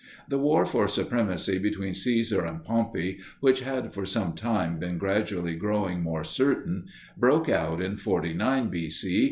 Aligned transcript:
The 0.27 0.39
war 0.39 0.65
for 0.65 0.87
supremacy 0.87 1.59
between 1.59 1.93
Caesar 1.93 2.43
and 2.43 2.63
Pompey 2.63 3.19
which 3.39 3.59
had 3.59 3.93
for 3.93 4.03
some 4.03 4.33
time 4.33 4.79
been 4.79 4.97
gradually 4.97 5.53
growing 5.53 6.01
more 6.01 6.23
certain, 6.23 6.87
broke 7.15 7.47
out 7.49 7.83
in 7.83 7.97
49 7.97 8.69
B.C. 8.69 9.19